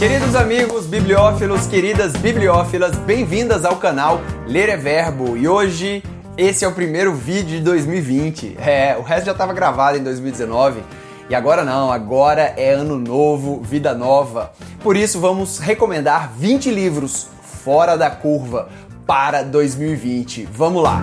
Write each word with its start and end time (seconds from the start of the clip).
Queridos 0.00 0.34
amigos 0.34 0.86
bibliófilos, 0.86 1.66
queridas 1.66 2.14
bibliófilas, 2.14 2.96
bem-vindas 2.96 3.66
ao 3.66 3.76
canal 3.76 4.18
Ler 4.46 4.70
é 4.70 4.76
Verbo. 4.78 5.36
E 5.36 5.46
hoje 5.46 6.02
esse 6.38 6.64
é 6.64 6.68
o 6.68 6.72
primeiro 6.72 7.12
vídeo 7.12 7.58
de 7.58 7.60
2020. 7.60 8.56
É, 8.58 8.96
o 8.98 9.02
resto 9.02 9.26
já 9.26 9.32
estava 9.32 9.52
gravado 9.52 9.98
em 9.98 10.02
2019. 10.02 10.80
E 11.28 11.34
agora 11.34 11.64
não, 11.64 11.92
agora 11.92 12.54
é 12.56 12.72
ano 12.72 12.98
novo, 12.98 13.60
vida 13.60 13.92
nova. 13.92 14.52
Por 14.82 14.96
isso 14.96 15.20
vamos 15.20 15.58
recomendar 15.58 16.32
20 16.34 16.70
livros 16.70 17.28
fora 17.62 17.94
da 17.94 18.08
curva 18.08 18.70
para 19.06 19.42
2020. 19.42 20.48
Vamos 20.50 20.82
lá. 20.82 21.02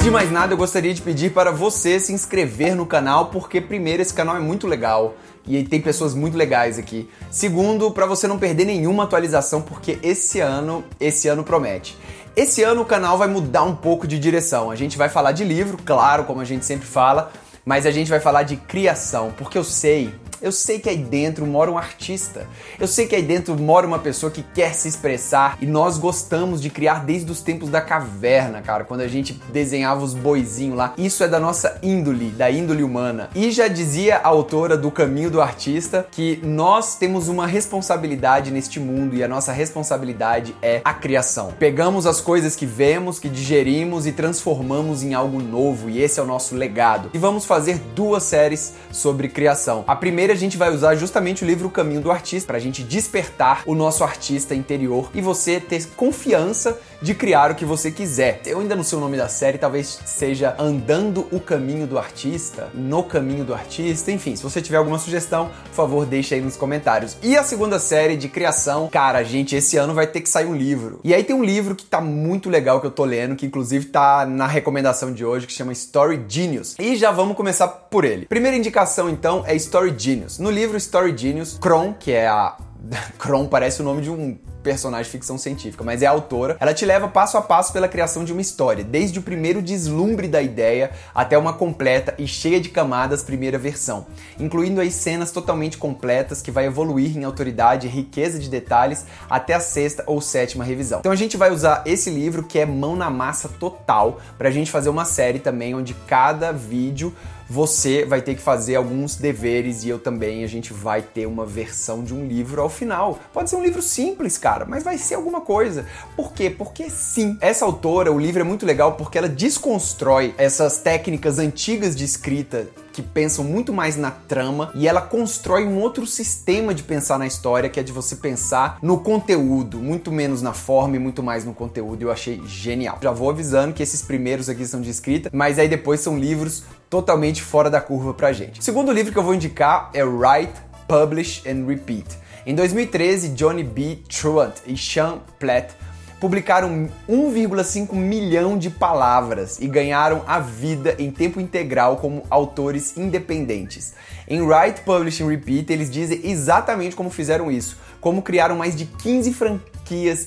Antes 0.00 0.08
de 0.08 0.12
mais 0.14 0.32
nada, 0.32 0.54
eu 0.54 0.56
gostaria 0.56 0.94
de 0.94 1.02
pedir 1.02 1.30
para 1.30 1.50
você 1.52 2.00
se 2.00 2.10
inscrever 2.10 2.74
no 2.74 2.86
canal, 2.86 3.26
porque 3.26 3.60
primeiro 3.60 4.00
esse 4.00 4.14
canal 4.14 4.34
é 4.34 4.40
muito 4.40 4.66
legal 4.66 5.14
e 5.46 5.62
tem 5.62 5.78
pessoas 5.78 6.14
muito 6.14 6.38
legais 6.38 6.78
aqui. 6.78 7.06
Segundo, 7.30 7.90
para 7.90 8.06
você 8.06 8.26
não 8.26 8.38
perder 8.38 8.64
nenhuma 8.64 9.04
atualização, 9.04 9.60
porque 9.60 9.98
esse 10.02 10.40
ano, 10.40 10.82
esse 10.98 11.28
ano 11.28 11.44
promete. 11.44 11.98
Esse 12.34 12.62
ano 12.62 12.80
o 12.80 12.86
canal 12.86 13.18
vai 13.18 13.28
mudar 13.28 13.62
um 13.62 13.76
pouco 13.76 14.06
de 14.06 14.18
direção. 14.18 14.70
A 14.70 14.74
gente 14.74 14.96
vai 14.96 15.10
falar 15.10 15.32
de 15.32 15.44
livro, 15.44 15.76
claro, 15.84 16.24
como 16.24 16.40
a 16.40 16.46
gente 16.46 16.64
sempre 16.64 16.86
fala, 16.86 17.30
mas 17.62 17.84
a 17.84 17.90
gente 17.90 18.08
vai 18.08 18.20
falar 18.20 18.44
de 18.44 18.56
criação, 18.56 19.34
porque 19.36 19.58
eu 19.58 19.64
sei 19.64 20.14
eu 20.42 20.52
sei 20.52 20.78
que 20.78 20.88
aí 20.88 20.96
dentro 20.96 21.46
mora 21.46 21.70
um 21.70 21.76
artista. 21.76 22.46
Eu 22.78 22.86
sei 22.86 23.06
que 23.06 23.14
aí 23.14 23.22
dentro 23.22 23.56
mora 23.58 23.86
uma 23.86 23.98
pessoa 23.98 24.32
que 24.32 24.42
quer 24.42 24.74
se 24.74 24.88
expressar 24.88 25.58
e 25.60 25.66
nós 25.66 25.98
gostamos 25.98 26.60
de 26.62 26.70
criar 26.70 27.04
desde 27.04 27.30
os 27.30 27.40
tempos 27.42 27.68
da 27.68 27.80
caverna, 27.80 28.62
cara, 28.62 28.84
quando 28.84 29.02
a 29.02 29.08
gente 29.08 29.34
desenhava 29.52 30.02
os 30.02 30.14
boizinhos 30.14 30.76
lá. 30.76 30.94
Isso 30.96 31.22
é 31.22 31.28
da 31.28 31.38
nossa 31.38 31.78
índole, 31.82 32.30
da 32.30 32.50
índole 32.50 32.82
humana. 32.82 33.28
E 33.34 33.50
já 33.50 33.68
dizia 33.68 34.16
a 34.16 34.28
autora 34.28 34.76
do 34.76 34.90
Caminho 34.90 35.30
do 35.30 35.40
Artista 35.40 36.06
que 36.10 36.40
nós 36.42 36.96
temos 36.96 37.28
uma 37.28 37.46
responsabilidade 37.46 38.50
neste 38.50 38.80
mundo 38.80 39.14
e 39.14 39.22
a 39.22 39.28
nossa 39.28 39.52
responsabilidade 39.52 40.54
é 40.62 40.80
a 40.84 40.94
criação. 40.94 41.52
Pegamos 41.58 42.06
as 42.06 42.20
coisas 42.20 42.56
que 42.56 42.64
vemos, 42.64 43.18
que 43.18 43.28
digerimos 43.28 44.06
e 44.06 44.12
transformamos 44.12 45.02
em 45.02 45.12
algo 45.12 45.40
novo 45.40 45.90
e 45.90 46.00
esse 46.00 46.18
é 46.18 46.22
o 46.22 46.26
nosso 46.26 46.54
legado. 46.54 47.10
E 47.12 47.18
vamos 47.18 47.44
fazer 47.44 47.78
duas 47.94 48.22
séries 48.22 48.74
sobre 48.90 49.28
criação. 49.28 49.84
A 49.86 49.94
primeira 49.94 50.29
a 50.30 50.34
gente 50.34 50.56
vai 50.56 50.70
usar 50.72 50.94
justamente 50.94 51.44
o 51.44 51.46
livro 51.46 51.68
O 51.68 51.70
Caminho 51.70 52.00
do 52.00 52.10
Artista 52.10 52.46
para 52.46 52.56
a 52.56 52.60
gente 52.60 52.82
despertar 52.82 53.62
o 53.66 53.74
nosso 53.74 54.04
artista 54.04 54.54
interior 54.54 55.10
e 55.14 55.20
você 55.20 55.60
ter 55.60 55.86
confiança 55.96 56.80
de 57.00 57.14
criar 57.14 57.50
o 57.50 57.54
que 57.54 57.64
você 57.64 57.90
quiser. 57.90 58.40
Eu 58.44 58.60
ainda 58.60 58.76
não 58.76 58.84
sei 58.84 58.98
o 58.98 59.00
nome 59.00 59.16
da 59.16 59.28
série, 59.28 59.58
talvez 59.58 60.00
seja 60.04 60.54
Andando 60.58 61.26
o 61.32 61.40
Caminho 61.40 61.86
do 61.86 61.98
Artista, 61.98 62.68
No 62.74 63.02
Caminho 63.02 63.44
do 63.44 63.54
Artista, 63.54 64.10
enfim, 64.10 64.36
se 64.36 64.42
você 64.42 64.60
tiver 64.60 64.76
alguma 64.76 64.98
sugestão, 64.98 65.50
por 65.64 65.74
favor, 65.74 66.06
deixa 66.06 66.34
aí 66.34 66.40
nos 66.40 66.56
comentários. 66.56 67.16
E 67.22 67.36
a 67.36 67.44
segunda 67.44 67.78
série 67.78 68.16
de 68.16 68.28
criação, 68.28 68.88
cara, 68.88 69.22
gente, 69.22 69.56
esse 69.56 69.76
ano 69.76 69.94
vai 69.94 70.06
ter 70.06 70.20
que 70.20 70.28
sair 70.28 70.46
um 70.46 70.54
livro. 70.54 71.00
E 71.02 71.14
aí 71.14 71.24
tem 71.24 71.34
um 71.34 71.44
livro 71.44 71.74
que 71.74 71.84
tá 71.84 72.00
muito 72.00 72.50
legal 72.50 72.80
que 72.80 72.86
eu 72.86 72.90
tô 72.90 73.04
lendo, 73.04 73.36
que 73.36 73.46
inclusive 73.46 73.86
tá 73.86 74.26
na 74.26 74.46
recomendação 74.46 75.12
de 75.12 75.24
hoje, 75.24 75.46
que 75.46 75.52
chama 75.52 75.72
Story 75.72 76.24
Genius. 76.28 76.76
E 76.78 76.96
já 76.96 77.10
vamos 77.10 77.36
começar 77.36 77.68
por 77.68 78.04
ele. 78.04 78.26
Primeira 78.26 78.56
indicação 78.56 79.08
então 79.08 79.42
é 79.46 79.54
Story 79.54 79.94
Genius. 79.96 80.38
No 80.38 80.50
livro 80.50 80.76
Story 80.76 81.16
Genius, 81.16 81.58
Kron, 81.60 81.94
que 81.98 82.12
é 82.12 82.28
a 82.28 82.56
Kron 83.18 83.46
parece 83.46 83.80
o 83.80 83.84
nome 83.84 84.02
de 84.02 84.10
um 84.10 84.38
personagem 84.62 85.04
de 85.04 85.10
ficção 85.10 85.38
científica, 85.38 85.82
mas 85.82 86.02
é 86.02 86.06
a 86.06 86.10
autora. 86.10 86.56
Ela 86.60 86.74
te 86.74 86.84
leva 86.84 87.08
passo 87.08 87.36
a 87.36 87.42
passo 87.42 87.72
pela 87.72 87.88
criação 87.88 88.24
de 88.24 88.32
uma 88.32 88.40
história, 88.40 88.84
desde 88.84 89.18
o 89.18 89.22
primeiro 89.22 89.62
deslumbre 89.62 90.28
da 90.28 90.42
ideia 90.42 90.90
até 91.14 91.36
uma 91.36 91.52
completa 91.52 92.14
e 92.18 92.26
cheia 92.26 92.60
de 92.60 92.68
camadas 92.68 93.22
primeira 93.22 93.58
versão, 93.58 94.06
incluindo 94.38 94.80
aí 94.80 94.90
cenas 94.90 95.30
totalmente 95.30 95.78
completas 95.78 96.42
que 96.42 96.50
vai 96.50 96.66
evoluir 96.66 97.16
em 97.16 97.24
autoridade 97.24 97.86
e 97.86 97.90
riqueza 97.90 98.38
de 98.38 98.48
detalhes 98.48 99.06
até 99.28 99.54
a 99.54 99.60
sexta 99.60 100.04
ou 100.06 100.20
sétima 100.20 100.64
revisão. 100.64 101.00
Então 101.00 101.12
a 101.12 101.16
gente 101.16 101.36
vai 101.36 101.50
usar 101.50 101.82
esse 101.86 102.10
livro 102.10 102.42
que 102.42 102.58
é 102.58 102.66
mão 102.66 102.94
na 102.94 103.10
massa 103.10 103.48
total 103.48 104.20
pra 104.36 104.50
gente 104.50 104.70
fazer 104.70 104.90
uma 104.90 105.04
série 105.04 105.38
também 105.38 105.74
onde 105.74 105.94
cada 106.06 106.52
vídeo 106.52 107.14
você 107.50 108.04
vai 108.04 108.22
ter 108.22 108.36
que 108.36 108.40
fazer 108.40 108.76
alguns 108.76 109.16
deveres 109.16 109.82
e 109.82 109.88
eu 109.88 109.98
também. 109.98 110.44
A 110.44 110.46
gente 110.46 110.72
vai 110.72 111.02
ter 111.02 111.26
uma 111.26 111.44
versão 111.44 112.04
de 112.04 112.14
um 112.14 112.24
livro 112.24 112.62
ao 112.62 112.68
final. 112.68 113.18
Pode 113.32 113.50
ser 113.50 113.56
um 113.56 113.64
livro 113.64 113.82
simples, 113.82 114.38
cara, 114.38 114.64
mas 114.64 114.84
vai 114.84 114.96
ser 114.96 115.16
alguma 115.16 115.40
coisa. 115.40 115.84
Por 116.14 116.32
quê? 116.32 116.48
Porque 116.48 116.88
sim. 116.88 117.36
Essa 117.40 117.64
autora, 117.64 118.12
o 118.12 118.20
livro 118.20 118.40
é 118.40 118.44
muito 118.44 118.64
legal 118.64 118.92
porque 118.92 119.18
ela 119.18 119.28
desconstrói 119.28 120.32
essas 120.38 120.78
técnicas 120.78 121.40
antigas 121.40 121.96
de 121.96 122.04
escrita 122.04 122.68
que 122.92 123.02
pensam 123.02 123.44
muito 123.44 123.72
mais 123.72 123.96
na 123.96 124.10
trama 124.10 124.70
e 124.74 124.86
ela 124.86 125.00
constrói 125.00 125.64
um 125.64 125.80
outro 125.80 126.06
sistema 126.06 126.74
de 126.74 126.82
pensar 126.82 127.18
na 127.18 127.26
história, 127.26 127.68
que 127.68 127.80
é 127.80 127.82
de 127.82 127.92
você 127.92 128.16
pensar 128.16 128.78
no 128.82 128.98
conteúdo, 128.98 129.78
muito 129.78 130.12
menos 130.12 130.42
na 130.42 130.52
forma 130.52 130.96
e 130.96 130.98
muito 130.98 131.22
mais 131.22 131.44
no 131.44 131.54
conteúdo. 131.54 132.02
Eu 132.02 132.12
achei 132.12 132.40
genial. 132.46 132.98
Já 133.02 133.10
vou 133.10 133.30
avisando 133.30 133.72
que 133.72 133.82
esses 133.82 134.02
primeiros 134.02 134.48
aqui 134.48 134.66
são 134.66 134.80
de 134.80 134.90
escrita, 134.90 135.30
mas 135.32 135.58
aí 135.58 135.68
depois 135.68 136.00
são 136.00 136.18
livros 136.18 136.64
totalmente 136.90 137.40
fora 137.40 137.70
da 137.70 137.80
curva 137.80 138.12
pra 138.12 138.32
gente. 138.32 138.60
O 138.60 138.62
segundo 138.62 138.90
livro 138.90 139.12
que 139.12 139.18
eu 139.18 139.22
vou 139.22 139.32
indicar 139.32 139.90
é 139.94 140.02
Write, 140.02 140.52
Publish 140.88 141.48
and 141.48 141.64
Repeat. 141.64 142.18
Em 142.44 142.54
2013, 142.54 143.28
Johnny 143.28 143.62
B. 143.62 144.00
Truant 144.08 144.54
e 144.66 144.76
Sean 144.76 145.20
Platt 145.38 145.72
publicaram 146.18 146.90
1,5 147.08 147.94
milhão 147.94 148.58
de 148.58 148.68
palavras 148.68 149.58
e 149.60 149.68
ganharam 149.68 150.22
a 150.26 150.40
vida 150.40 150.96
em 150.98 151.10
tempo 151.10 151.40
integral 151.40 151.96
como 151.96 152.24
autores 152.28 152.96
independentes. 152.96 153.94
Em 154.28 154.42
Write, 154.42 154.80
Publish 154.80 155.22
and 155.22 155.28
Repeat, 155.28 155.72
eles 155.72 155.90
dizem 155.90 156.20
exatamente 156.24 156.96
como 156.96 157.08
fizeram 157.08 157.50
isso, 157.50 157.78
como 158.00 158.20
criaram 158.20 158.56
mais 158.56 158.74
de 158.74 158.84
15 158.84 159.32
franquias 159.32 159.79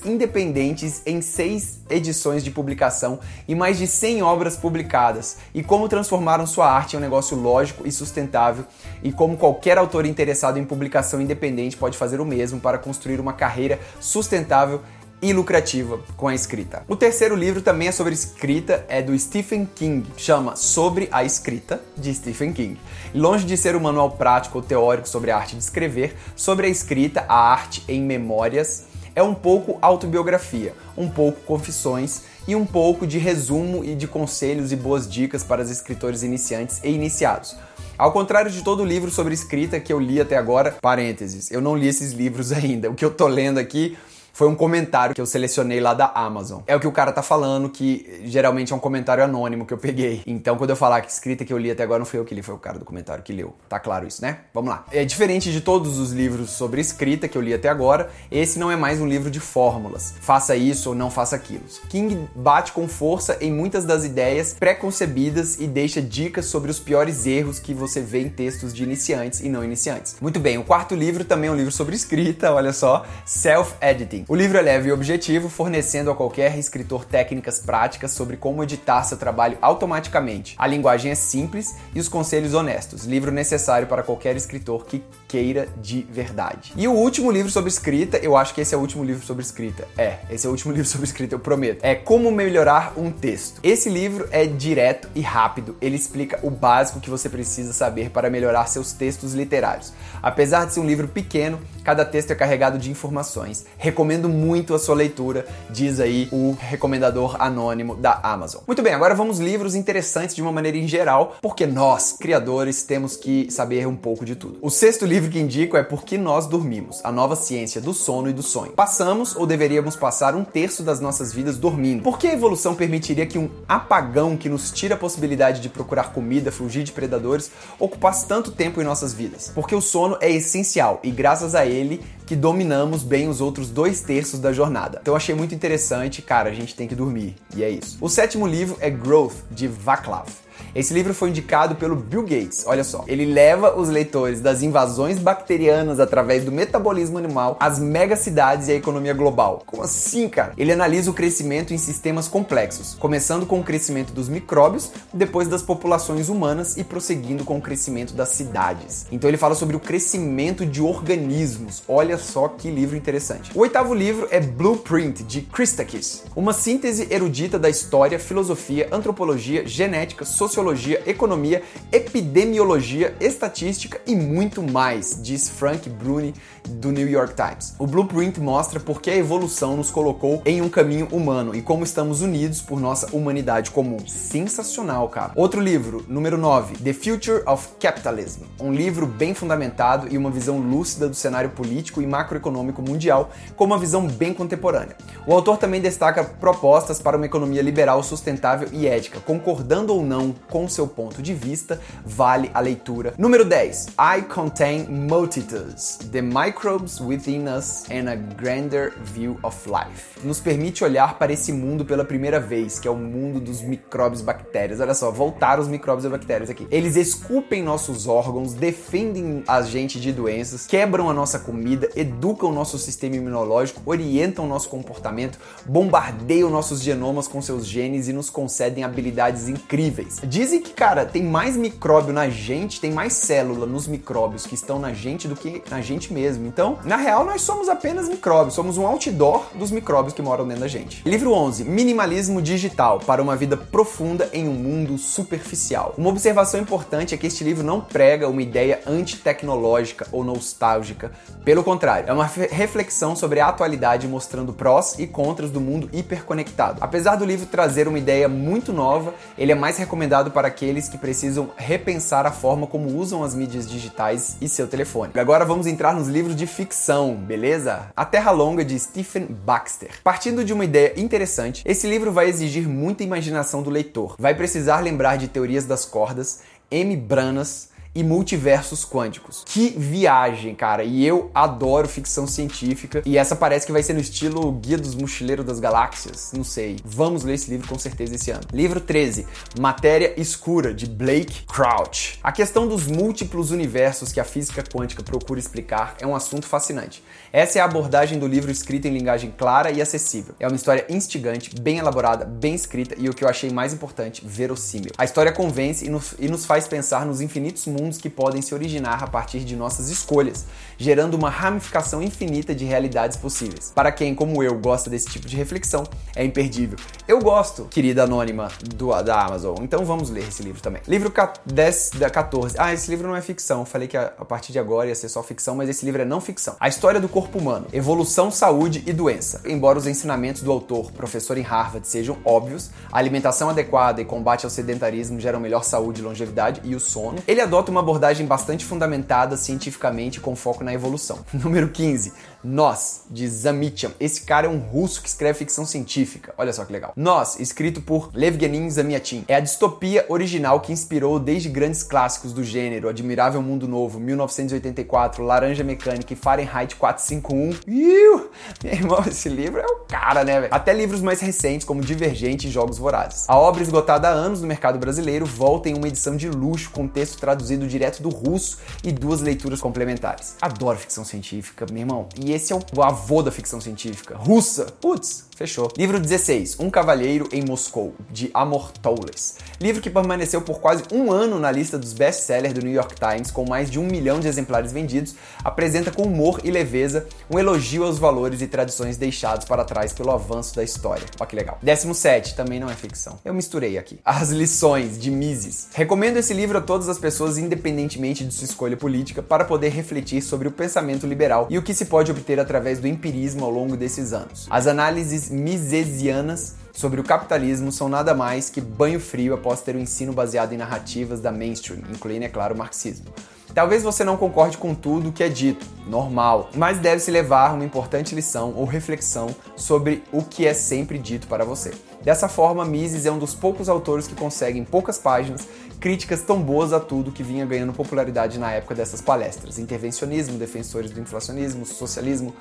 independentes 0.04 1.02
em 1.06 1.20
seis 1.20 1.80
edições 1.88 2.42
de 2.42 2.50
publicação 2.50 3.18
e 3.46 3.54
mais 3.54 3.78
de 3.78 3.86
100 3.86 4.22
obras 4.22 4.56
publicadas, 4.56 5.38
e 5.54 5.62
como 5.62 5.88
transformaram 5.88 6.46
sua 6.46 6.70
arte 6.70 6.94
em 6.94 6.98
um 6.98 7.02
negócio 7.02 7.36
lógico 7.36 7.86
e 7.86 7.92
sustentável, 7.92 8.64
e 9.02 9.12
como 9.12 9.36
qualquer 9.36 9.78
autor 9.78 10.06
interessado 10.06 10.58
em 10.58 10.64
publicação 10.64 11.20
independente 11.20 11.76
pode 11.76 11.96
fazer 11.96 12.20
o 12.20 12.24
mesmo 12.24 12.60
para 12.60 12.78
construir 12.78 13.20
uma 13.20 13.32
carreira 13.32 13.78
sustentável 14.00 14.80
e 15.24 15.32
lucrativa 15.32 16.00
com 16.18 16.28
a 16.28 16.34
escrita. 16.34 16.82
O 16.86 16.94
terceiro 16.94 17.34
livro 17.34 17.62
também 17.62 17.88
é 17.88 17.92
sobre 17.92 18.12
escrita, 18.12 18.84
é 18.88 19.00
do 19.00 19.18
Stephen 19.18 19.66
King, 19.74 20.06
chama 20.18 20.54
Sobre 20.54 21.08
a 21.10 21.24
Escrita, 21.24 21.80
de 21.96 22.12
Stephen 22.12 22.52
King. 22.52 22.78
Longe 23.14 23.46
de 23.46 23.56
ser 23.56 23.74
um 23.74 23.80
manual 23.80 24.10
prático 24.10 24.58
ou 24.58 24.64
teórico 24.64 25.08
sobre 25.08 25.30
a 25.30 25.36
arte 25.36 25.56
de 25.56 25.62
escrever, 25.62 26.14
sobre 26.36 26.66
a 26.66 26.68
escrita, 26.68 27.24
a 27.26 27.52
arte 27.52 27.82
em 27.88 28.02
memórias, 28.02 28.84
é 29.14 29.22
um 29.22 29.34
pouco 29.34 29.78
autobiografia, 29.80 30.74
um 30.96 31.08
pouco 31.08 31.40
confissões 31.42 32.22
e 32.46 32.54
um 32.54 32.66
pouco 32.66 33.06
de 33.06 33.18
resumo 33.18 33.84
e 33.84 33.94
de 33.94 34.06
conselhos 34.06 34.72
e 34.72 34.76
boas 34.76 35.08
dicas 35.08 35.42
para 35.42 35.62
os 35.62 35.70
escritores 35.70 36.22
iniciantes 36.22 36.80
e 36.82 36.88
iniciados. 36.88 37.56
Ao 37.96 38.12
contrário 38.12 38.50
de 38.50 38.62
todo 38.62 38.84
livro 38.84 39.10
sobre 39.10 39.34
escrita 39.34 39.78
que 39.78 39.92
eu 39.92 40.00
li 40.00 40.20
até 40.20 40.36
agora, 40.36 40.76
parênteses, 40.80 41.50
eu 41.50 41.60
não 41.60 41.76
li 41.76 41.86
esses 41.86 42.12
livros 42.12 42.50
ainda. 42.52 42.90
O 42.90 42.94
que 42.94 43.04
eu 43.04 43.10
tô 43.10 43.26
lendo 43.26 43.58
aqui 43.58 43.96
foi 44.34 44.48
um 44.48 44.54
comentário 44.56 45.14
que 45.14 45.20
eu 45.20 45.26
selecionei 45.26 45.78
lá 45.78 45.94
da 45.94 46.10
Amazon. 46.12 46.60
É 46.66 46.74
o 46.74 46.80
que 46.80 46.88
o 46.88 46.92
cara 46.92 47.12
tá 47.12 47.22
falando, 47.22 47.70
que 47.70 48.20
geralmente 48.24 48.72
é 48.72 48.76
um 48.76 48.80
comentário 48.80 49.22
anônimo 49.22 49.64
que 49.64 49.72
eu 49.72 49.78
peguei. 49.78 50.22
Então, 50.26 50.56
quando 50.56 50.70
eu 50.70 50.76
falar 50.76 51.02
que 51.02 51.10
escrita 51.10 51.44
que 51.44 51.52
eu 51.52 51.56
li 51.56 51.70
até 51.70 51.84
agora 51.84 52.00
não 52.00 52.06
foi 52.06 52.18
eu 52.18 52.24
que 52.24 52.34
li, 52.34 52.42
foi 52.42 52.52
o 52.52 52.58
cara 52.58 52.76
do 52.76 52.84
comentário 52.84 53.22
que 53.22 53.32
leu. 53.32 53.54
Tá 53.68 53.78
claro 53.78 54.08
isso, 54.08 54.20
né? 54.20 54.38
Vamos 54.52 54.70
lá. 54.70 54.84
É 54.90 55.04
diferente 55.04 55.52
de 55.52 55.60
todos 55.60 56.00
os 56.00 56.10
livros 56.10 56.50
sobre 56.50 56.80
escrita 56.80 57.28
que 57.28 57.38
eu 57.38 57.42
li 57.42 57.54
até 57.54 57.68
agora, 57.68 58.10
esse 58.28 58.58
não 58.58 58.72
é 58.72 58.76
mais 58.76 59.00
um 59.00 59.06
livro 59.06 59.30
de 59.30 59.38
fórmulas. 59.38 60.14
Faça 60.20 60.56
isso 60.56 60.88
ou 60.88 60.94
não 60.96 61.12
faça 61.12 61.36
aquilo. 61.36 61.62
King 61.88 62.28
bate 62.34 62.72
com 62.72 62.88
força 62.88 63.38
em 63.40 63.52
muitas 63.52 63.84
das 63.84 64.04
ideias 64.04 64.52
pré-concebidas 64.52 65.60
e 65.60 65.68
deixa 65.68 66.02
dicas 66.02 66.46
sobre 66.46 66.72
os 66.72 66.80
piores 66.80 67.24
erros 67.24 67.60
que 67.60 67.72
você 67.72 68.00
vê 68.00 68.22
em 68.22 68.28
textos 68.28 68.74
de 68.74 68.82
iniciantes 68.82 69.40
e 69.40 69.48
não 69.48 69.62
iniciantes. 69.62 70.16
Muito 70.20 70.40
bem, 70.40 70.58
o 70.58 70.64
quarto 70.64 70.96
livro 70.96 71.24
também 71.24 71.50
é 71.50 71.52
um 71.52 71.56
livro 71.56 71.70
sobre 71.70 71.94
escrita, 71.94 72.52
olha 72.52 72.72
só, 72.72 73.06
Self-Editing. 73.24 74.23
O 74.26 74.34
livro 74.34 74.56
é 74.56 74.62
leve 74.62 74.88
e 74.88 74.92
objetivo, 74.92 75.50
fornecendo 75.50 76.10
a 76.10 76.14
qualquer 76.14 76.58
escritor 76.58 77.04
técnicas 77.04 77.58
práticas 77.58 78.12
sobre 78.12 78.38
como 78.38 78.62
editar 78.62 79.02
seu 79.02 79.18
trabalho 79.18 79.58
automaticamente. 79.60 80.54
A 80.56 80.66
linguagem 80.66 81.12
é 81.12 81.14
simples 81.14 81.76
e 81.94 82.00
os 82.00 82.08
conselhos 82.08 82.54
honestos. 82.54 83.04
Livro 83.04 83.30
necessário 83.30 83.86
para 83.86 84.02
qualquer 84.02 84.34
escritor 84.34 84.86
que 84.86 85.04
queira 85.28 85.68
de 85.76 86.06
verdade. 86.10 86.72
E 86.74 86.88
o 86.88 86.92
último 86.92 87.30
livro 87.30 87.52
sobre 87.52 87.68
escrita, 87.68 88.16
eu 88.16 88.34
acho 88.34 88.54
que 88.54 88.62
esse 88.62 88.74
é 88.74 88.78
o 88.78 88.80
último 88.80 89.04
livro 89.04 89.26
sobre 89.26 89.44
escrita. 89.44 89.86
É, 89.98 90.16
esse 90.30 90.46
é 90.46 90.48
o 90.48 90.52
último 90.52 90.72
livro 90.72 90.88
sobre 90.88 91.04
escrita, 91.04 91.34
eu 91.34 91.38
prometo. 91.38 91.84
É 91.84 91.94
Como 91.94 92.30
Melhorar 92.30 92.94
um 92.96 93.10
Texto. 93.10 93.60
Esse 93.62 93.90
livro 93.90 94.26
é 94.30 94.46
direto 94.46 95.06
e 95.14 95.20
rápido. 95.20 95.76
Ele 95.82 95.96
explica 95.96 96.40
o 96.42 96.48
básico 96.48 96.98
que 96.98 97.10
você 97.10 97.28
precisa 97.28 97.74
saber 97.74 98.08
para 98.08 98.30
melhorar 98.30 98.68
seus 98.68 98.92
textos 98.92 99.34
literários. 99.34 99.92
Apesar 100.22 100.64
de 100.64 100.72
ser 100.72 100.80
um 100.80 100.86
livro 100.86 101.08
pequeno, 101.08 101.60
cada 101.84 102.06
texto 102.06 102.30
é 102.30 102.34
carregado 102.34 102.78
de 102.78 102.90
informações. 102.90 103.66
Recomendo 103.76 104.13
recomendo 104.14 104.28
muito 104.28 104.74
a 104.74 104.78
sua 104.78 104.94
leitura, 104.94 105.46
diz 105.68 105.98
aí 105.98 106.28
o 106.30 106.56
recomendador 106.58 107.36
anônimo 107.40 107.96
da 107.96 108.20
Amazon. 108.22 108.62
Muito 108.66 108.82
bem, 108.82 108.94
agora 108.94 109.14
vamos 109.14 109.38
livros 109.38 109.74
interessantes 109.74 110.34
de 110.34 110.42
uma 110.42 110.52
maneira 110.52 110.78
em 110.78 110.86
geral, 110.86 111.36
porque 111.42 111.66
nós, 111.66 112.16
criadores, 112.18 112.84
temos 112.84 113.16
que 113.16 113.50
saber 113.50 113.86
um 113.86 113.96
pouco 113.96 114.24
de 114.24 114.36
tudo. 114.36 114.58
O 114.62 114.70
sexto 114.70 115.04
livro 115.04 115.30
que 115.30 115.38
indico 115.38 115.76
é 115.76 115.82
Por 115.82 116.04
que 116.04 116.16
Nós 116.16 116.46
Dormimos, 116.46 117.00
a 117.02 117.10
nova 117.10 117.34
ciência 117.34 117.80
do 117.80 117.92
sono 117.92 118.28
e 118.28 118.32
do 118.32 118.42
sonho. 118.42 118.72
Passamos 118.72 119.34
ou 119.34 119.46
deveríamos 119.46 119.96
passar 119.96 120.34
um 120.34 120.44
terço 120.44 120.82
das 120.82 121.00
nossas 121.00 121.32
vidas 121.32 121.56
dormindo. 121.56 122.02
Por 122.02 122.18
que 122.18 122.28
a 122.28 122.32
evolução 122.32 122.74
permitiria 122.74 123.26
que 123.26 123.38
um 123.38 123.50
apagão 123.68 124.36
que 124.36 124.48
nos 124.48 124.70
tira 124.70 124.94
a 124.94 124.98
possibilidade 124.98 125.60
de 125.60 125.68
procurar 125.68 126.12
comida, 126.12 126.52
fugir 126.52 126.84
de 126.84 126.92
predadores, 126.92 127.50
ocupasse 127.78 128.26
tanto 128.26 128.52
tempo 128.52 128.80
em 128.80 128.84
nossas 128.84 129.12
vidas? 129.12 129.50
Porque 129.54 129.74
o 129.74 129.80
sono 129.80 130.16
é 130.20 130.30
essencial 130.30 131.00
e 131.02 131.10
graças 131.10 131.54
a 131.54 131.66
ele 131.66 132.00
que 132.26 132.34
dominamos 132.34 133.02
bem 133.02 133.28
os 133.28 133.40
outros 133.40 133.70
dois 133.70 134.00
terços 134.04 134.40
da 134.40 134.52
jornada. 134.52 134.98
Então 135.02 135.16
achei 135.16 135.34
muito 135.34 135.54
interessante, 135.54 136.22
cara, 136.22 136.50
a 136.50 136.52
gente 136.52 136.74
tem 136.74 136.86
que 136.86 136.94
dormir. 136.94 137.34
E 137.56 137.62
é 137.62 137.70
isso. 137.70 137.98
O 138.00 138.08
sétimo 138.08 138.46
livro 138.46 138.76
é 138.80 138.90
Growth, 138.90 139.34
de 139.50 139.66
Vaclav. 139.66 140.28
Esse 140.74 140.92
livro 140.92 141.14
foi 141.14 141.28
indicado 141.28 141.76
pelo 141.76 141.94
Bill 141.94 142.22
Gates. 142.22 142.64
Olha 142.66 142.82
só, 142.82 143.04
ele 143.06 143.24
leva 143.24 143.78
os 143.78 143.88
leitores 143.88 144.40
das 144.40 144.60
invasões 144.60 145.20
bacterianas 145.20 146.00
através 146.00 146.44
do 146.44 146.50
metabolismo 146.50 147.16
animal 147.16 147.56
às 147.60 147.78
megacidades 147.78 148.66
e 148.66 148.72
à 148.72 148.74
economia 148.74 149.14
global. 149.14 149.62
Como 149.64 149.84
assim, 149.84 150.28
cara? 150.28 150.52
Ele 150.58 150.72
analisa 150.72 151.12
o 151.12 151.14
crescimento 151.14 151.72
em 151.72 151.78
sistemas 151.78 152.26
complexos, 152.26 152.96
começando 152.98 153.46
com 153.46 153.60
o 153.60 153.62
crescimento 153.62 154.12
dos 154.12 154.28
micróbios, 154.28 154.90
depois 155.12 155.46
das 155.46 155.62
populações 155.62 156.28
humanas 156.28 156.76
e 156.76 156.82
prosseguindo 156.82 157.44
com 157.44 157.56
o 157.56 157.62
crescimento 157.62 158.12
das 158.12 158.30
cidades. 158.30 159.06
Então 159.12 159.30
ele 159.30 159.36
fala 159.36 159.54
sobre 159.54 159.76
o 159.76 159.80
crescimento 159.80 160.66
de 160.66 160.82
organismos. 160.82 161.84
Olha 161.86 162.18
só 162.18 162.48
que 162.48 162.68
livro 162.68 162.96
interessante. 162.96 163.52
O 163.54 163.60
oitavo 163.60 163.94
livro 163.94 164.26
é 164.28 164.40
Blueprint 164.40 165.22
de 165.22 165.42
Christakis, 165.42 166.24
uma 166.34 166.52
síntese 166.52 167.06
erudita 167.12 167.60
da 167.60 167.70
história, 167.70 168.18
filosofia, 168.18 168.88
antropologia, 168.90 169.64
genética, 169.64 170.24
sociologia, 170.24 170.63
economia, 171.06 171.62
epidemiologia, 171.92 173.14
estatística 173.20 174.00
e 174.06 174.16
muito 174.16 174.62
mais, 174.62 175.18
diz 175.22 175.48
Frank 175.48 175.88
Bruni 175.90 176.34
do 176.68 176.90
New 176.90 177.08
York 177.08 177.34
Times. 177.34 177.74
O 177.78 177.86
Blueprint 177.86 178.40
mostra 178.40 178.80
por 178.80 179.00
que 179.00 179.10
a 179.10 179.16
evolução 179.16 179.76
nos 179.76 179.90
colocou 179.90 180.42
em 180.44 180.62
um 180.62 180.68
caminho 180.68 181.06
humano 181.12 181.54
e 181.54 181.60
como 181.60 181.84
estamos 181.84 182.22
unidos 182.22 182.60
por 182.60 182.80
nossa 182.80 183.14
humanidade 183.14 183.70
comum. 183.70 183.98
Sensacional, 184.06 185.08
cara. 185.08 185.32
Outro 185.36 185.60
livro, 185.60 186.04
número 186.08 186.38
9, 186.38 186.76
The 186.78 186.92
Future 186.92 187.42
of 187.46 187.68
Capitalism, 187.78 188.42
um 188.60 188.72
livro 188.72 189.06
bem 189.06 189.34
fundamentado 189.34 190.08
e 190.10 190.16
uma 190.16 190.30
visão 190.30 190.58
lúcida 190.58 191.08
do 191.08 191.14
cenário 191.14 191.50
político 191.50 192.00
e 192.00 192.06
macroeconômico 192.06 192.82
mundial 192.82 193.30
com 193.56 193.64
uma 193.64 193.78
visão 193.78 194.06
bem 194.06 194.32
contemporânea. 194.32 194.96
O 195.26 195.32
autor 195.32 195.58
também 195.58 195.80
destaca 195.80 196.24
propostas 196.24 196.98
para 196.98 197.16
uma 197.16 197.26
economia 197.26 197.62
liberal 197.62 198.02
sustentável 198.02 198.68
e 198.72 198.86
ética, 198.86 199.20
concordando 199.20 199.94
ou 199.94 200.04
não 200.04 200.34
com 200.54 200.68
seu 200.68 200.86
ponto 200.86 201.20
de 201.20 201.34
vista, 201.34 201.80
vale 202.06 202.48
a 202.54 202.60
leitura. 202.60 203.12
Número 203.18 203.44
10, 203.44 203.88
I 203.98 204.22
Contain 204.22 204.84
Multitudes, 204.84 205.98
The 206.12 206.22
Microbes 206.22 207.00
Within 207.00 207.48
Us 207.48 207.82
and 207.90 208.08
a 208.08 208.14
Grander 208.14 208.92
View 209.02 209.36
of 209.42 209.68
Life. 209.68 210.24
Nos 210.24 210.38
permite 210.38 210.84
olhar 210.84 211.18
para 211.18 211.32
esse 211.32 211.52
mundo 211.52 211.84
pela 211.84 212.04
primeira 212.04 212.38
vez, 212.38 212.78
que 212.78 212.86
é 212.86 212.90
o 212.90 212.94
mundo 212.94 213.40
dos 213.40 213.62
micróbios 213.62 214.20
e 214.20 214.24
bactérias. 214.24 214.78
Olha 214.78 214.94
só, 214.94 215.10
voltar 215.10 215.58
os 215.58 215.66
micróbios 215.66 216.04
e 216.04 216.08
bactérias 216.08 216.48
aqui. 216.48 216.68
Eles 216.70 216.94
esculpem 216.94 217.60
nossos 217.60 218.06
órgãos, 218.06 218.54
defendem 218.54 219.42
a 219.48 219.60
gente 219.60 219.98
de 219.98 220.12
doenças, 220.12 220.68
quebram 220.68 221.10
a 221.10 221.12
nossa 221.12 221.40
comida, 221.40 221.90
educam 221.96 222.50
o 222.50 222.52
nosso 222.52 222.78
sistema 222.78 223.16
imunológico, 223.16 223.82
orientam 223.84 224.46
nosso 224.46 224.68
comportamento, 224.68 225.36
bombardeiam 225.66 226.48
nossos 226.48 226.80
genomas 226.80 227.26
com 227.26 227.42
seus 227.42 227.66
genes 227.66 228.06
e 228.06 228.12
nos 228.12 228.30
concedem 228.30 228.84
habilidades 228.84 229.48
incríveis. 229.48 230.20
Dizem 230.44 230.60
que, 230.60 230.74
cara, 230.74 231.06
tem 231.06 231.22
mais 231.22 231.56
micróbio 231.56 232.12
na 232.12 232.28
gente, 232.28 232.78
tem 232.78 232.92
mais 232.92 233.14
célula 233.14 233.64
nos 233.64 233.86
micróbios 233.86 234.44
que 234.44 234.54
estão 234.54 234.78
na 234.78 234.92
gente 234.92 235.26
do 235.26 235.34
que 235.34 235.62
na 235.70 235.80
gente 235.80 236.12
mesmo. 236.12 236.46
Então, 236.46 236.78
na 236.84 236.96
real, 236.96 237.24
nós 237.24 237.40
somos 237.40 237.66
apenas 237.66 238.10
micróbios, 238.10 238.52
somos 238.52 238.76
um 238.76 238.86
outdoor 238.86 239.46
dos 239.54 239.70
micróbios 239.70 240.12
que 240.12 240.20
moram 240.20 240.46
dentro 240.46 240.60
da 240.60 240.68
gente. 240.68 241.02
Livro 241.08 241.32
11: 241.32 241.64
Minimalismo 241.64 242.42
digital 242.42 242.98
para 242.98 243.22
uma 243.22 243.34
vida 243.34 243.56
profunda 243.56 244.28
em 244.34 244.46
um 244.46 244.52
mundo 244.52 244.98
superficial. 244.98 245.94
Uma 245.96 246.10
observação 246.10 246.60
importante 246.60 247.14
é 247.14 247.16
que 247.16 247.26
este 247.26 247.42
livro 247.42 247.64
não 247.64 247.80
prega 247.80 248.28
uma 248.28 248.42
ideia 248.42 248.82
antitecnológica 248.86 250.06
ou 250.12 250.22
nostálgica. 250.22 251.10
Pelo 251.42 251.64
contrário, 251.64 252.06
é 252.06 252.12
uma 252.12 252.26
reflexão 252.26 253.16
sobre 253.16 253.40
a 253.40 253.48
atualidade 253.48 254.06
mostrando 254.06 254.52
prós 254.52 254.98
e 254.98 255.06
contras 255.06 255.50
do 255.50 255.58
mundo 255.58 255.88
hiperconectado. 255.90 256.80
Apesar 256.82 257.16
do 257.16 257.24
livro 257.24 257.46
trazer 257.46 257.88
uma 257.88 257.98
ideia 257.98 258.28
muito 258.28 258.74
nova, 258.74 259.14
ele 259.38 259.50
é 259.50 259.54
mais 259.54 259.78
recomendado 259.78 260.33
para 260.34 260.48
aqueles 260.48 260.88
que 260.88 260.98
precisam 260.98 261.50
repensar 261.56 262.26
a 262.26 262.32
forma 262.32 262.66
como 262.66 262.94
usam 262.98 263.22
as 263.22 263.34
mídias 263.34 263.70
digitais 263.70 264.36
e 264.40 264.48
seu 264.48 264.66
telefone. 264.66 265.12
Agora 265.14 265.44
vamos 265.44 265.66
entrar 265.66 265.94
nos 265.94 266.08
livros 266.08 266.34
de 266.34 266.46
ficção, 266.46 267.14
beleza? 267.14 267.86
A 267.96 268.04
Terra 268.04 268.32
Longa 268.32 268.64
de 268.64 268.78
Stephen 268.78 269.26
Baxter. 269.26 270.02
Partindo 270.02 270.44
de 270.44 270.52
uma 270.52 270.64
ideia 270.64 270.92
interessante, 271.00 271.62
esse 271.64 271.86
livro 271.86 272.12
vai 272.12 272.28
exigir 272.28 272.68
muita 272.68 273.04
imaginação 273.04 273.62
do 273.62 273.70
leitor. 273.70 274.16
Vai 274.18 274.34
precisar 274.34 274.80
lembrar 274.80 275.16
de 275.16 275.28
teorias 275.28 275.64
das 275.64 275.84
cordas, 275.84 276.40
M. 276.70 276.96
Branas, 276.96 277.68
e 277.94 278.02
multiversos 278.02 278.84
quânticos. 278.84 279.44
Que 279.46 279.70
viagem, 279.70 280.54
cara! 280.54 280.82
E 280.82 281.06
eu 281.06 281.30
adoro 281.34 281.86
ficção 281.88 282.26
científica 282.26 283.02
e 283.06 283.16
essa 283.16 283.36
parece 283.36 283.66
que 283.66 283.72
vai 283.72 283.82
ser 283.82 283.92
no 283.92 284.00
estilo 284.00 284.50
Guia 284.52 284.76
dos 284.76 284.94
Mochileiros 284.94 285.46
das 285.46 285.60
Galáxias. 285.60 286.32
Não 286.34 286.44
sei. 286.44 286.76
Vamos 286.84 287.22
ler 287.22 287.34
esse 287.34 287.50
livro 287.50 287.68
com 287.68 287.78
certeza 287.78 288.14
esse 288.14 288.30
ano. 288.30 288.42
Livro 288.52 288.80
13: 288.80 289.26
Matéria 289.58 290.20
Escura 290.20 290.74
de 290.74 290.86
Blake 290.86 291.44
Crouch. 291.46 292.18
A 292.22 292.32
questão 292.32 292.66
dos 292.66 292.86
múltiplos 292.86 293.50
universos 293.50 294.12
que 294.12 294.20
a 294.20 294.24
física 294.24 294.62
quântica 294.62 295.02
procura 295.02 295.38
explicar 295.38 295.96
é 296.00 296.06
um 296.06 296.16
assunto 296.16 296.46
fascinante. 296.46 297.02
Essa 297.32 297.58
é 297.58 297.62
a 297.62 297.64
abordagem 297.64 298.18
do 298.18 298.26
livro 298.26 298.50
escrito 298.50 298.86
em 298.86 298.90
linguagem 298.90 299.32
clara 299.36 299.70
e 299.70 299.80
acessível. 299.80 300.34
É 300.40 300.46
uma 300.46 300.56
história 300.56 300.84
instigante, 300.88 301.54
bem 301.60 301.78
elaborada, 301.78 302.24
bem 302.24 302.54
escrita 302.54 302.94
e 302.98 303.08
o 303.08 303.14
que 303.14 303.24
eu 303.24 303.28
achei 303.28 303.50
mais 303.50 303.72
importante, 303.72 304.22
verossímil. 304.24 304.90
A 304.96 305.04
história 305.04 305.32
convence 305.32 305.84
e 305.84 305.88
nos, 305.88 306.14
e 306.18 306.28
nos 306.28 306.46
faz 306.46 306.66
pensar 306.66 307.04
nos 307.04 307.20
infinitos 307.20 307.66
mundos 307.66 307.83
mundos 307.84 307.98
que 307.98 308.08
podem 308.08 308.40
se 308.40 308.54
originar 308.54 309.04
a 309.04 309.06
partir 309.06 309.40
de 309.40 309.54
nossas 309.54 309.90
escolhas, 309.90 310.46
gerando 310.78 311.14
uma 311.14 311.28
ramificação 311.28 312.02
infinita 312.02 312.54
de 312.54 312.64
realidades 312.64 313.16
possíveis. 313.16 313.70
Para 313.74 313.92
quem, 313.92 314.14
como 314.14 314.42
eu, 314.42 314.58
gosta 314.58 314.88
desse 314.88 315.06
tipo 315.08 315.26
de 315.26 315.36
reflexão, 315.36 315.84
é 316.16 316.24
imperdível. 316.24 316.78
Eu 317.06 317.20
gosto, 317.20 317.66
querida 317.66 318.04
anônima 318.04 318.50
do, 318.74 318.90
da 319.02 319.20
Amazon, 319.20 319.56
então 319.60 319.84
vamos 319.84 320.08
ler 320.08 320.26
esse 320.26 320.42
livro 320.42 320.62
também. 320.62 320.80
Livro 320.88 321.12
10, 321.44 321.90
14. 322.10 322.56
Ah, 322.58 322.72
esse 322.72 322.90
livro 322.90 323.06
não 323.06 323.14
é 323.14 323.20
ficção. 323.20 323.66
Falei 323.66 323.86
que 323.86 323.96
a, 323.96 324.12
a 324.18 324.24
partir 324.24 324.52
de 324.52 324.58
agora 324.58 324.88
ia 324.88 324.94
ser 324.94 325.08
só 325.08 325.22
ficção, 325.22 325.54
mas 325.54 325.68
esse 325.68 325.84
livro 325.84 326.00
é 326.00 326.04
não 326.04 326.20
ficção. 326.20 326.56
A 326.58 326.68
história 326.68 327.00
do 327.00 327.08
corpo 327.08 327.38
humano, 327.38 327.66
evolução, 327.72 328.30
saúde 328.30 328.82
e 328.86 328.92
doença. 328.92 329.42
Embora 329.44 329.78
os 329.78 329.86
ensinamentos 329.86 330.42
do 330.42 330.50
autor, 330.50 330.90
professor 330.92 331.36
em 331.36 331.42
Harvard, 331.42 331.86
sejam 331.86 332.16
óbvios, 332.24 332.70
a 332.90 332.98
alimentação 332.98 333.50
adequada 333.50 334.00
e 334.00 334.04
combate 334.04 334.44
ao 334.44 334.50
sedentarismo 334.50 335.20
geram 335.20 335.38
melhor 335.38 335.64
saúde, 335.64 336.00
longevidade 336.00 336.60
e 336.64 336.74
o 336.74 336.80
sono. 336.80 337.18
Ele 337.26 337.40
adota 337.40 337.70
uma 337.74 337.80
abordagem 337.80 338.24
bastante 338.24 338.64
fundamentada 338.64 339.36
cientificamente 339.36 340.20
com 340.20 340.36
foco 340.36 340.62
na 340.62 340.72
evolução. 340.72 341.18
Número 341.34 341.68
15. 341.68 342.12
Nós, 342.42 343.06
de 343.10 343.26
Zamicham. 343.26 343.92
Esse 343.98 344.20
cara 344.20 344.46
é 344.46 344.50
um 344.50 344.58
russo 344.58 345.00
que 345.00 345.08
escreve 345.08 345.38
ficção 345.38 345.64
científica. 345.64 346.34
Olha 346.36 346.52
só 346.52 346.64
que 346.64 346.72
legal. 346.72 346.92
Nós, 346.94 347.40
escrito 347.40 347.80
por 347.80 348.10
Levgenin 348.14 348.68
Zamiatin, 348.68 349.24
é 349.26 349.34
a 349.34 349.40
distopia 349.40 350.04
original 350.10 350.60
que 350.60 350.70
inspirou 350.70 351.18
desde 351.18 351.48
grandes 351.48 351.82
clássicos 351.82 352.34
do 352.34 352.44
gênero, 352.44 352.88
Admirável 352.88 353.40
Mundo 353.40 353.66
Novo, 353.66 353.98
1984, 353.98 355.24
Laranja 355.24 355.64
Mecânica 355.64 356.12
e 356.12 356.16
Fahrenheit 356.16 356.76
451. 356.76 357.50
Iu! 357.66 358.30
Meu 358.62 358.72
irmão, 358.72 359.02
esse 359.06 359.30
livro 359.30 359.60
é 359.60 359.66
o 359.66 359.76
cara, 359.88 360.22
né, 360.22 360.42
velho? 360.42 360.54
Até 360.54 360.74
livros 360.74 361.00
mais 361.00 361.20
recentes, 361.20 361.66
como 361.66 361.80
Divergente 361.80 362.46
e 362.46 362.50
Jogos 362.50 362.76
Vorazes. 362.76 363.24
A 363.26 363.38
obra, 363.38 363.62
esgotada 363.62 364.08
há 364.08 364.12
anos 364.12 364.42
no 364.42 364.46
mercado 364.46 364.78
brasileiro, 364.78 365.24
volta 365.24 365.70
em 365.70 365.74
uma 365.74 365.88
edição 365.88 366.14
de 366.14 366.28
luxo 366.28 366.70
com 366.70 366.86
texto 366.86 367.18
traduzido 367.18 367.63
direto 367.68 368.02
do 368.02 368.08
russo 368.08 368.58
e 368.82 368.92
duas 368.92 369.20
leituras 369.20 369.60
complementares. 369.60 370.36
Adoro 370.40 370.78
ficção 370.78 371.04
científica, 371.04 371.66
meu 371.70 371.80
irmão. 371.80 372.08
E 372.18 372.32
esse 372.32 372.52
é 372.52 372.56
o 372.56 372.82
avô 372.82 373.22
da 373.22 373.30
ficção 373.30 373.60
científica. 373.60 374.16
Russa. 374.16 374.66
Putz, 374.80 375.26
Fechou. 375.36 375.68
Livro 375.76 375.98
16, 375.98 376.60
Um 376.60 376.70
Cavalheiro 376.70 377.28
em 377.32 377.44
Moscou, 377.44 377.92
de 378.08 378.30
Amor 378.32 378.70
Towles. 378.70 379.36
Livro 379.60 379.82
que 379.82 379.90
permaneceu 379.90 380.40
por 380.40 380.60
quase 380.60 380.84
um 380.92 381.10
ano 381.10 381.40
na 381.40 381.50
lista 381.50 381.76
dos 381.76 381.92
best-sellers 381.92 382.54
do 382.54 382.62
New 382.62 382.72
York 382.72 382.94
Times, 382.94 383.32
com 383.32 383.44
mais 383.44 383.68
de 383.68 383.80
um 383.80 383.84
milhão 383.84 384.20
de 384.20 384.28
exemplares 384.28 384.70
vendidos, 384.70 385.16
apresenta 385.42 385.90
com 385.90 386.04
humor 386.04 386.40
e 386.44 386.52
leveza 386.52 387.06
um 387.28 387.36
elogio 387.36 387.82
aos 387.82 387.98
valores 387.98 388.42
e 388.42 388.46
tradições 388.46 388.96
deixados 388.96 389.44
para 389.44 389.64
trás 389.64 389.92
pelo 389.92 390.12
avanço 390.12 390.54
da 390.54 390.62
história. 390.62 391.04
Olha 391.18 391.26
que 391.26 391.34
legal. 391.34 391.58
17, 391.60 392.36
também 392.36 392.60
não 392.60 392.70
é 392.70 392.74
ficção. 392.74 393.18
Eu 393.24 393.34
misturei 393.34 393.76
aqui. 393.76 393.98
As 394.04 394.30
Lições, 394.30 394.98
de 394.98 395.10
Mises. 395.10 395.68
Recomendo 395.74 396.16
esse 396.16 396.32
livro 396.32 396.58
a 396.58 396.60
todas 396.60 396.88
as 396.88 396.98
pessoas, 396.98 397.38
independentemente 397.38 398.24
de 398.24 398.32
sua 398.32 398.44
escolha 398.44 398.76
política, 398.76 399.20
para 399.20 399.44
poder 399.44 399.70
refletir 399.70 400.22
sobre 400.22 400.46
o 400.46 400.52
pensamento 400.52 401.08
liberal 401.08 401.48
e 401.50 401.58
o 401.58 401.62
que 401.62 401.74
se 401.74 401.86
pode 401.86 402.12
obter 402.12 402.38
através 402.38 402.78
do 402.78 402.86
empirismo 402.86 403.44
ao 403.44 403.50
longo 403.50 403.76
desses 403.76 404.12
anos. 404.12 404.46
As 404.48 404.68
análises 404.68 405.23
misesianas 405.30 406.56
sobre 406.72 407.00
o 407.00 407.04
capitalismo 407.04 407.70
são 407.70 407.88
nada 407.88 408.14
mais 408.14 408.50
que 408.50 408.60
banho 408.60 408.98
frio 408.98 409.34
após 409.34 409.60
ter 409.60 409.76
o 409.76 409.78
um 409.78 409.82
ensino 409.82 410.12
baseado 410.12 410.52
em 410.52 410.56
narrativas 410.56 411.20
da 411.20 411.30
mainstream, 411.30 411.80
incluindo, 411.90 412.24
é 412.24 412.28
claro, 412.28 412.54
o 412.54 412.58
marxismo. 412.58 413.06
Talvez 413.54 413.84
você 413.84 414.02
não 414.02 414.16
concorde 414.16 414.58
com 414.58 414.74
tudo 414.74 415.10
o 415.10 415.12
que 415.12 415.22
é 415.22 415.28
dito, 415.28 415.64
normal, 415.86 416.50
mas 416.54 416.78
deve-se 416.78 417.10
levar 417.10 417.54
uma 417.54 417.64
importante 417.64 418.14
lição 418.14 418.54
ou 418.56 418.64
reflexão 418.64 419.34
sobre 419.56 420.02
o 420.12 420.22
que 420.22 420.46
é 420.46 420.54
sempre 420.54 420.98
dito 420.98 421.26
para 421.26 421.44
você. 421.44 421.72
Dessa 422.02 422.28
forma, 422.28 422.64
Mises 422.66 423.06
é 423.06 423.10
um 423.10 423.18
dos 423.18 423.34
poucos 423.34 423.68
autores 423.68 424.06
que 424.06 424.14
conseguem, 424.14 424.60
em 424.60 424.64
poucas 424.64 424.98
páginas, 424.98 425.48
críticas 425.84 426.22
tão 426.22 426.40
boas 426.40 426.72
a 426.72 426.80
tudo 426.80 427.12
que 427.12 427.22
vinha 427.22 427.44
ganhando 427.44 427.72
popularidade 427.72 428.38
na 428.38 428.50
época 428.52 428.74
dessas 428.74 429.00
palestras: 429.00 429.58
intervencionismo, 429.58 430.38
defensores 430.38 430.90
do 430.90 431.00
inflacionismo, 431.00 431.66
socialismo, 431.66 432.34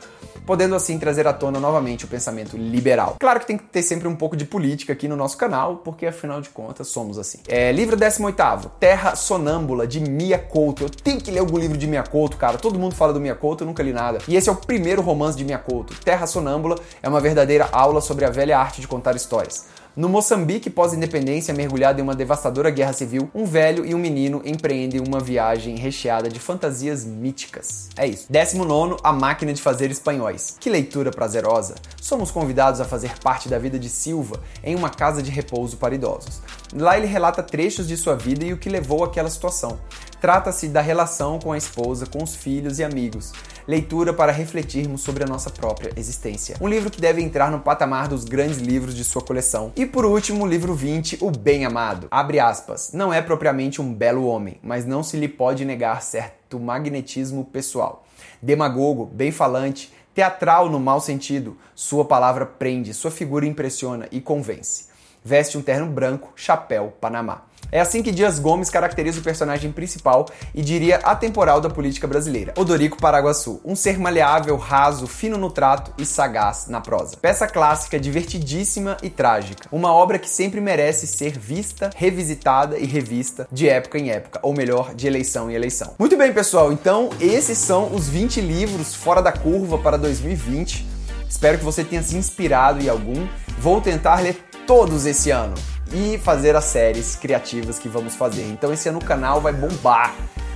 podendo 0.45 0.75
assim 0.75 0.97
trazer 0.97 1.27
à 1.27 1.33
tona 1.33 1.59
novamente 1.59 2.05
o 2.05 2.07
pensamento 2.07 2.55
liberal. 2.55 3.17
Claro 3.19 3.39
que 3.39 3.47
tem 3.47 3.57
que 3.57 3.63
ter 3.65 3.81
sempre 3.81 4.07
um 4.07 4.15
pouco 4.15 4.35
de 4.37 4.45
política 4.45 4.93
aqui 4.93 5.07
no 5.07 5.15
nosso 5.15 5.37
canal, 5.37 5.77
porque 5.77 6.05
afinal 6.05 6.41
de 6.41 6.49
contas 6.49 6.87
somos 6.87 7.17
assim. 7.17 7.39
É, 7.47 7.71
livro 7.71 7.95
18, 7.95 8.69
Terra 8.79 9.15
Sonâmbula, 9.15 9.85
de 9.85 9.99
Mia 9.99 10.39
Couto. 10.39 10.83
Eu 10.83 10.89
tenho 10.89 11.19
que 11.19 11.31
ler 11.31 11.39
algum 11.39 11.57
livro 11.57 11.77
de 11.77 11.87
Mia 11.87 12.03
Couto, 12.03 12.37
cara. 12.37 12.57
Todo 12.57 12.79
mundo 12.79 12.95
fala 12.95 13.11
do 13.11 13.19
Mia 13.19 13.32
Eu 13.63 13.67
nunca 13.67 13.83
li 13.83 13.93
nada. 13.93 14.19
E 14.27 14.35
esse 14.35 14.49
é 14.49 14.51
o 14.51 14.55
primeiro 14.55 15.01
romance 15.01 15.37
de 15.37 15.43
Mia 15.45 15.57
Couto. 15.57 15.93
Terra 16.03 16.25
Sonâmbula 16.27 16.75
é 17.01 17.09
uma 17.09 17.19
verdadeira 17.19 17.69
aula 17.71 18.01
sobre 18.01 18.25
a 18.25 18.29
velha 18.29 18.57
arte 18.57 18.81
de 18.81 18.87
contar 18.87 19.15
histórias. 19.15 19.65
No 19.95 20.09
Moçambique, 20.09 20.71
pós-independência, 20.71 21.53
mergulhado 21.53 21.99
em 21.99 22.03
uma 22.03 22.15
devastadora 22.15 22.71
guerra 22.71 22.93
civil, 22.93 23.29
um 23.31 23.45
velho 23.45 23.85
e 23.85 23.93
um 23.93 23.99
menino 23.99 24.41
empreendem 24.43 24.99
uma 24.99 25.19
viagem 25.19 25.75
recheada 25.75 26.29
de 26.29 26.39
fantasias 26.39 27.05
míticas. 27.05 27.89
É 27.95 28.07
isso. 28.07 28.25
19. 28.27 28.97
A 29.03 29.13
Máquina 29.13 29.53
de 29.53 29.61
Fazer 29.61 29.91
Espanhóis. 29.91 30.57
Que 30.59 30.67
leitura 30.67 31.11
prazerosa! 31.11 31.75
Somos 32.01 32.31
convidados 32.31 32.81
a 32.81 32.85
fazer 32.85 33.19
parte 33.19 33.47
da 33.47 33.59
vida 33.59 33.77
de 33.77 33.87
Silva 33.87 34.39
em 34.63 34.73
uma 34.73 34.89
casa 34.89 35.21
de 35.21 35.29
repouso 35.29 35.77
para 35.77 35.93
idosos. 35.93 36.41
Lá 36.75 36.97
ele 36.97 37.07
relata 37.07 37.43
trechos 37.43 37.87
de 37.87 37.95
sua 37.95 38.15
vida 38.15 38.43
e 38.45 38.53
o 38.53 38.57
que 38.57 38.69
levou 38.69 39.03
àquela 39.03 39.29
situação. 39.29 39.79
Trata-se 40.19 40.67
da 40.67 40.81
relação 40.81 41.39
com 41.39 41.51
a 41.51 41.57
esposa, 41.57 42.05
com 42.05 42.23
os 42.23 42.35
filhos 42.35 42.79
e 42.79 42.83
amigos 42.83 43.33
leitura 43.67 44.13
para 44.13 44.31
refletirmos 44.31 45.01
sobre 45.01 45.23
a 45.23 45.27
nossa 45.27 45.49
própria 45.49 45.91
existência. 45.95 46.57
Um 46.59 46.67
livro 46.67 46.91
que 46.91 47.01
deve 47.01 47.21
entrar 47.21 47.51
no 47.51 47.59
patamar 47.59 48.07
dos 48.07 48.25
grandes 48.25 48.57
livros 48.57 48.95
de 48.95 49.03
sua 49.03 49.21
coleção. 49.21 49.71
E 49.75 49.85
por 49.85 50.05
último, 50.05 50.43
o 50.43 50.47
livro 50.47 50.73
20, 50.73 51.19
O 51.21 51.31
Bem 51.31 51.65
Amado. 51.65 52.07
Abre 52.11 52.39
aspas. 52.39 52.91
Não 52.93 53.13
é 53.13 53.21
propriamente 53.21 53.81
um 53.81 53.93
belo 53.93 54.25
homem, 54.25 54.59
mas 54.61 54.85
não 54.85 55.03
se 55.03 55.17
lhe 55.17 55.27
pode 55.27 55.65
negar 55.65 56.01
certo 56.01 56.59
magnetismo 56.59 57.45
pessoal. 57.45 58.05
Demagogo, 58.41 59.05
bem 59.05 59.31
falante, 59.31 59.91
teatral 60.13 60.69
no 60.69 60.79
mau 60.79 60.99
sentido, 60.99 61.57
sua 61.73 62.05
palavra 62.05 62.45
prende, 62.45 62.93
sua 62.93 63.09
figura 63.09 63.45
impressiona 63.45 64.07
e 64.11 64.19
convence. 64.21 64.92
Veste 65.23 65.57
um 65.57 65.61
terno 65.61 65.87
branco, 65.87 66.33
chapéu, 66.35 66.93
panamá. 66.99 67.43
É 67.71 67.79
assim 67.79 68.03
que 68.03 68.11
Dias 68.11 68.37
Gomes 68.37 68.69
caracteriza 68.69 69.19
o 69.19 69.23
personagem 69.23 69.71
principal 69.71 70.27
e 70.53 70.61
diria 70.61 70.97
atemporal 70.97 71.59
da 71.59 71.71
política 71.71 72.05
brasileira, 72.05 72.53
Odorico 72.55 73.01
Paraguaçu, 73.01 73.59
um 73.65 73.75
ser 73.75 73.97
maleável, 73.97 74.55
raso, 74.57 75.07
fino 75.07 75.39
no 75.39 75.49
trato 75.49 75.91
e 75.97 76.05
sagaz 76.05 76.67
na 76.67 76.81
prosa. 76.81 77.17
Peça 77.17 77.47
clássica, 77.47 77.99
divertidíssima 77.99 78.97
e 79.01 79.09
trágica. 79.09 79.67
Uma 79.71 79.91
obra 79.91 80.19
que 80.19 80.29
sempre 80.29 80.61
merece 80.61 81.07
ser 81.07 81.39
vista, 81.39 81.89
revisitada 81.95 82.77
e 82.77 82.85
revista 82.85 83.47
de 83.51 83.67
época 83.67 83.97
em 83.97 84.11
época, 84.11 84.39
ou 84.43 84.53
melhor, 84.53 84.93
de 84.93 85.07
eleição 85.07 85.49
em 85.49 85.55
eleição. 85.55 85.95
Muito 85.97 86.15
bem, 86.15 86.31
pessoal, 86.31 86.71
então 86.71 87.09
esses 87.19 87.57
são 87.57 87.95
os 87.95 88.07
20 88.07 88.39
livros 88.39 88.93
fora 88.93 89.19
da 89.19 89.31
curva 89.31 89.79
para 89.79 89.97
2020. 89.97 90.85
Espero 91.27 91.57
que 91.57 91.65
você 91.65 91.83
tenha 91.83 92.03
se 92.03 92.15
inspirado 92.15 92.83
em 92.83 92.87
algum. 92.87 93.27
Vou 93.57 93.81
tentar 93.81 94.19
ler 94.19 94.37
todos 94.65 95.05
esse 95.05 95.31
ano 95.31 95.55
e 95.93 96.17
fazer 96.17 96.55
as 96.55 96.65
séries 96.65 97.15
criativas 97.15 97.77
que 97.77 97.87
vamos 97.87 98.15
fazer. 98.15 98.47
Então 98.49 98.73
esse 98.73 98.89
ano 98.89 98.99
o 98.99 99.03
canal 99.03 99.41
vai 99.41 99.53
bombar. 99.53 100.15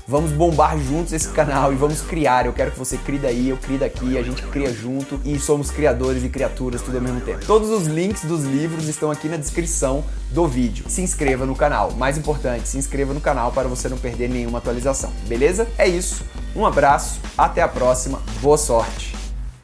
Vamos 0.10 0.32
bombar 0.32 0.80
juntos 0.80 1.12
esse 1.12 1.28
canal 1.30 1.74
e 1.74 1.76
vamos 1.76 2.00
criar. 2.00 2.46
Eu 2.46 2.54
quero 2.54 2.72
que 2.72 2.80
você 2.80 2.98
crie 2.98 3.20
daí, 3.20 3.50
eu 3.50 3.58
crie 3.58 3.78
daqui, 3.78 4.18
a 4.18 4.24
gente 4.24 4.42
cria 4.44 4.74
junto 4.74 5.20
e 5.26 5.38
somos 5.38 5.70
criadores 5.70 6.24
e 6.24 6.30
criaturas 6.30 6.82
tudo 6.82 6.96
ao 6.96 7.04
mesmo 7.04 7.20
tempo. 7.20 7.46
Todos 7.46 7.70
os 7.70 7.88
links 7.88 8.24
dos 8.24 8.46
livros 8.46 8.88
estão 8.88 9.12
aqui 9.12 9.28
na 9.28 9.36
descrição 9.36 10.06
do 10.32 10.48
vídeo. 10.48 10.86
Se 10.88 11.02
inscreva 11.02 11.46
no 11.46 11.56
canal. 11.56 11.92
Mais 11.92 12.18
importante, 12.18 12.70
se 12.70 12.78
inscreva 12.78 13.14
no 13.14 13.20
canal 13.20 13.52
para 13.52 13.68
você 13.68 13.90
não 13.90 13.98
perder 13.98 14.30
nenhuma 14.30 14.60
atualização. 14.60 15.12
Beleza? 15.28 15.68
É 15.78 15.86
isso. 15.86 16.24
Um 16.56 16.66
abraço, 16.66 17.20
até 17.38 17.62
a 17.62 17.68
próxima. 17.68 18.22
Boa 18.42 18.58
sorte. 18.58 19.14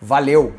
Valeu. 0.01 0.53